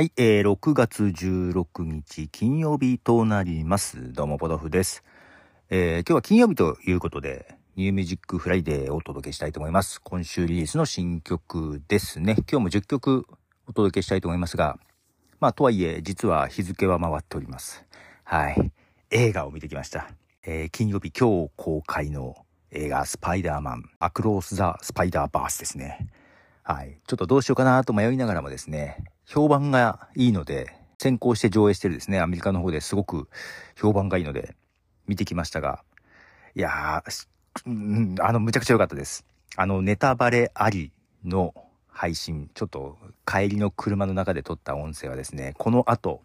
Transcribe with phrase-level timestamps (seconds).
[0.00, 4.14] はい、えー、6月16日金曜日となります。
[4.14, 5.04] どうも、ポドフです。
[5.68, 10.00] えー、今日は金曜日ということで、 New Music Friday をお届けしたいと思います。
[10.00, 12.36] 今週リリースの新曲ですね。
[12.50, 13.26] 今日も10曲
[13.66, 14.78] お届けしたいと思いますが、
[15.38, 17.84] まあ、とはいえ、実は日付は回っております。
[18.24, 18.72] はい。
[19.10, 20.08] 映画を見てきました。
[20.46, 22.36] えー金曜日今日公開の
[22.70, 26.08] 映画スパイダーマン、 Across the Spider-Verse ですね。
[26.62, 27.00] はい。
[27.06, 33.28] ちょっとどうしようかなと迷いながらもですね、評判がいいので、先行して上映してるですね、アメリカの方ですごく
[33.76, 34.56] 評判がいいので、
[35.06, 35.84] 見てきましたが、
[36.56, 39.24] いやー、あの、むちゃくちゃ良かったです。
[39.54, 40.90] あの、ネタバレあり
[41.24, 41.54] の
[41.86, 46.22] 配信、ちょっと帰りの車の中で撮った音声はですね、この後、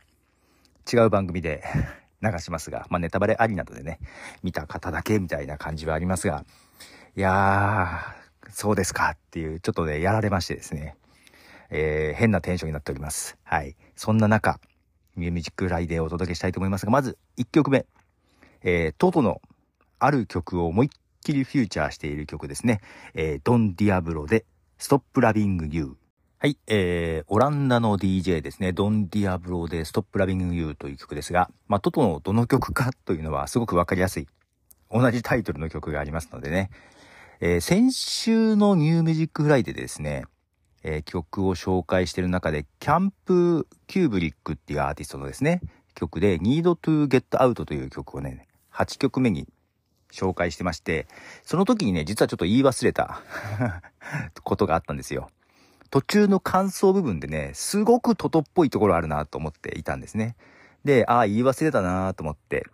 [0.91, 1.63] 違う番組で
[2.23, 3.99] 流しますが、まあ、ネタバレありなどでね、
[4.41, 6.43] 見た方だけみたいな感じはありますが、
[7.15, 10.95] いやー、そうですかっていう、ちょっとね、やられましてですね、
[11.69, 13.37] えー変なテンションになっております。
[13.43, 13.75] はい。
[13.95, 14.59] そんな中、
[15.15, 17.85] Music Friday をお届けしたいと思いますが、まず1曲目、
[18.63, 19.41] えートトの
[19.99, 20.89] ある曲を思いっ
[21.23, 22.81] きりフィーチャーしている曲ですね。
[23.13, 24.45] えードン・ディアブロで、
[24.77, 25.93] Stop Loving You。
[26.37, 34.27] はい、えー、オランダの DJ ですね、ドン・ディアブロで、 Stop Loving You という曲ですが、まあ、トトのどの曲かというのはすごくわかりやすい。
[34.91, 36.69] 同じタイトルの曲がありますのでね。
[37.39, 40.25] えー先週の New Music Friday でですね、
[40.87, 45.61] えー曲を紹介してる中で、キャンプ・キューブリックっていうアーティストのですね、
[45.95, 49.47] 曲で、Need to Get Out という曲をね、8曲目に
[50.11, 51.07] 紹介してまして、
[51.43, 53.23] その時にね、実はちょっと言い忘れた
[54.43, 55.29] ことがあったんですよ。
[55.89, 60.35] 途中の感想部分でね、すごくトトっぽいところあるなと思っていたんですね。
[60.83, 62.67] で、ああ、言い忘れたなと思って、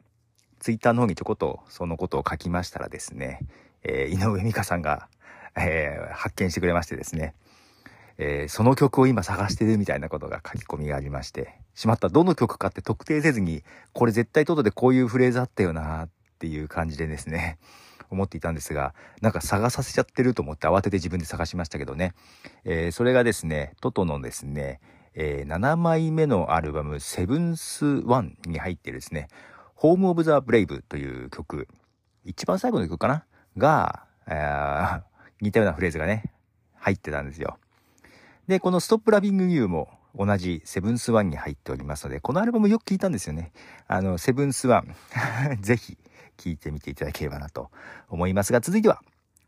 [0.59, 3.39] ツイッターの方にちょこっとそのことを書きましたらですね、
[3.83, 5.07] えー井上美香さんが、
[5.55, 7.35] えー発見してくれましてですね、
[8.17, 13.63] えーその曲を今探してるみたいなことが書き込みがありまして、しまった、どの曲かって特定せずに、
[13.93, 16.09] これ絶対トトでこういうフレーズあったよなっ
[16.39, 17.57] ていう感じでですね、
[18.11, 22.13] 思っていたんですが、なんか探させちゃってると思って慌てて自分で探しましたけどね、
[22.65, 24.81] えーそれがですね、トトのですね、
[25.13, 29.29] えー7枚目のアルバム、セブンスワンに入ってるですね、
[29.75, 31.67] ホームオブザブレイブという曲、
[32.25, 33.25] 一番最後の曲かな？
[33.57, 35.01] が、えー
[35.41, 36.31] 似たようなフレーズがね、
[36.75, 37.57] 入ってたんですよ。
[38.47, 43.51] で、このストップラビングユーも同じセブンスワンに入っておりますので、このアルバムよく聞いたんですよね。
[43.87, 44.95] あの、セブンスワン、
[45.61, 45.97] ぜひ
[46.37, 47.71] 聞いてみていただければなと
[48.09, 49.01] 思いますが、続いては、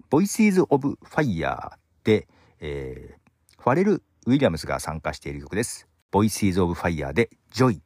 [0.09, 1.71] Voices of Fire
[2.03, 2.27] で、
[2.59, 3.23] えー
[3.63, 5.87] ファレル・ウィリアムスが参加している曲です。
[6.11, 7.79] Voices of Fire で Joy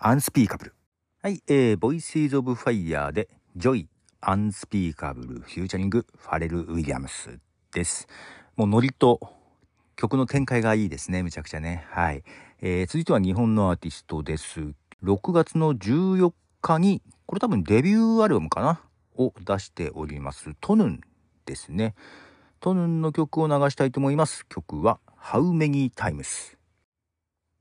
[0.00, 0.72] Unspeakable。
[1.22, 3.86] はい、えー、Voices of Fire で Joy
[4.22, 7.38] Unspeakable フューチャリングファレル・ウィリアムス
[7.72, 8.08] です。
[8.56, 9.20] もうノリと
[9.96, 11.22] 曲の展開がいいですね。
[11.22, 11.86] むちゃくちゃね。
[11.90, 12.22] はい。
[12.60, 14.74] えー、続いては日本のアーティストです。
[15.02, 18.80] 6月の14日に、これ多分デビューアルバムかな？
[19.16, 20.54] を出しております。
[20.60, 21.00] トヌン
[21.46, 21.94] ですね。
[22.60, 24.46] トヌンの曲を流したいと思います。
[24.48, 26.56] 曲は How Many Times。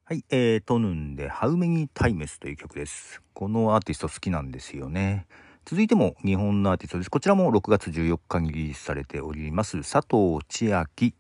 [0.06, 3.22] はい、えー、トヌンで How Many Times という曲です。
[3.34, 5.28] このアーティスト好きなんですよね。
[5.66, 7.12] 続いても日本のアーティストです。
[7.12, 9.78] こちらも6月14日にリリースされております。
[9.80, 11.16] 佐藤千秋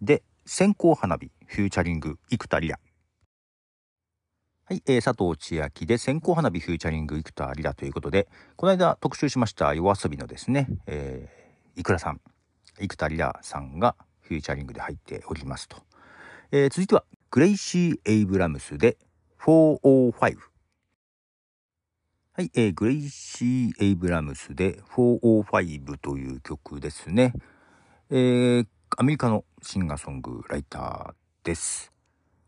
[0.00, 2.80] で線香花火フューチャリング生田リラ。
[4.64, 12.22] はい、えー、佐藤千秋で線香花火フューチャリング生田リラということで、この間特集しました YOASOBI のですね、えー、 ikuraさん、
[12.80, 15.82] 幾田りらさんがフィーチャリングで入っておりますと。
[16.50, 18.96] えー続いては、グレイシー・エイブラムスで
[19.40, 20.18] 405。
[20.18, 20.34] はい、
[22.54, 27.34] えーグレイシー・エイブラムスで405という曲ですね。
[28.08, 28.66] えー
[28.96, 31.92] アメリカのシンガーソングライターです。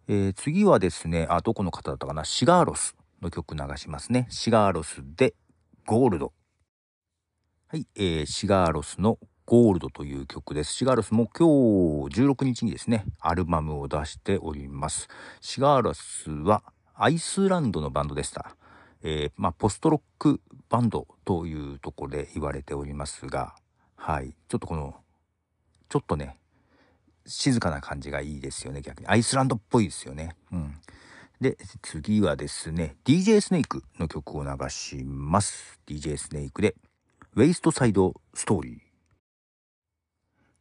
[0.08, 4.26] えー次はですね、あ、どこの方だったかな、シガーロスの曲流しますね。
[4.30, 5.34] シガーロスで
[5.86, 6.32] ゴールド。
[7.68, 10.72] はい、えーシガーロスのゴールドという曲です。
[10.72, 11.48] シガーロスも今
[12.08, 15.08] 日16日にですね、アルバムを出しております。
[15.40, 16.62] シガーロスは
[16.94, 18.56] アイスランドのバンドでした。
[19.02, 23.54] えーまあ、ポストロックバンドというところで言われておりますが、
[23.96, 24.94] はい、ちょっとこの、
[25.88, 26.39] ちょっとね、
[27.26, 29.06] 静かな感じがいいですよね、逆に。
[29.06, 30.36] アイスランドっぽいですよね。
[30.52, 30.74] うん。
[31.40, 35.80] で、次はですね、DJ スネークの曲を流します。
[35.86, 36.74] DJ スネークで、
[37.34, 38.90] ウェイストサイドストーリー。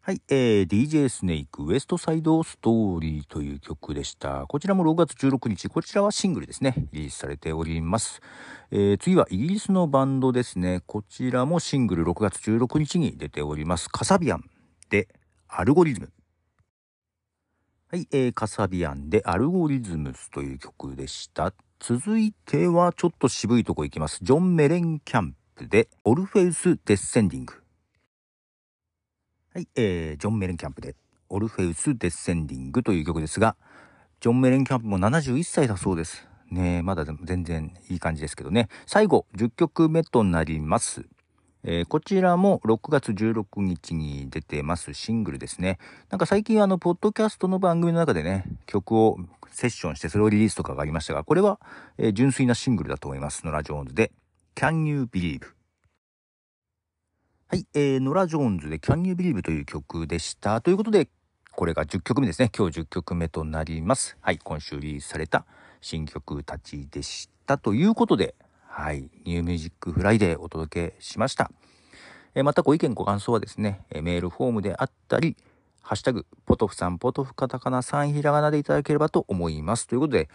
[0.02, 4.48] はい、えー、DJ スネークウエストサイドストーリーという曲でした。
[4.48, 8.22] こちらも6月16日、こちらはシングルですね、リリースされております。
[8.72, 10.82] えー、次はイギリスのバンドですね。
[10.88, 13.88] こちらもシングル6月16日に出ております。
[13.88, 14.50] カサビアン
[14.90, 15.10] で
[15.48, 16.12] アルゴリズム。
[17.92, 21.56] はい、えー、カサビアンでアルゴリズムスという曲でした。
[21.80, 24.20] 続いてはちょっと渋いとこ行きます。
[24.22, 27.56] ジョン・メレンキャンプでオルフェウス・デッセンディング。
[29.56, 30.96] はい、えー、ジョン・メレンキャンプで
[31.30, 33.56] オルフェウス・デッセンディングという曲ですが、
[34.20, 36.28] ジョン・メレンキャンプも71歳だそうです。
[36.52, 38.70] ねまだ全然いい感じですけどね。
[38.86, 41.08] 最後、10曲目となります。
[41.64, 45.78] えー、こちらも6月16日に出てますシングルですね。
[46.10, 49.18] なんか最近あの、ポッドキャストの番組の中でね、曲を
[49.52, 51.60] セッションしてそれをリリースとかがありましたが、これは、
[51.98, 53.46] えー、純粋なシングルだと思います。
[53.46, 54.12] ノラ・ジョーンズで
[54.56, 55.42] Can You Believe?
[57.48, 60.62] はい、えー、ノラ・ジョーンズで Can You Believe という曲でした。
[60.62, 61.10] ということで、
[61.52, 62.50] これが10曲目ですね。
[62.56, 64.18] 今日10曲目となります。
[64.22, 65.46] はい、今週リリースされた
[65.82, 67.58] 新曲たちでした。
[67.58, 68.36] ということで、
[68.80, 71.52] はい、 New Music Friday お届けしました。
[72.34, 75.36] えまたご意見ご感想はですね、えメールフォームであったり、
[75.82, 79.86] ハッシュタグ、ポトフさん、ポトフカタカナ3ひらがなでいただければと思います。
[79.86, 80.30] ということで、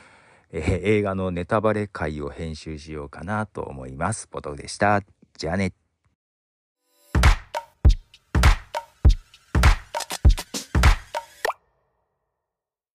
[0.53, 4.29] えー、映画のネタバレ回を編集しようかなと思います。
[4.29, 5.01] ポトフでした。
[5.39, 5.73] じゃあね。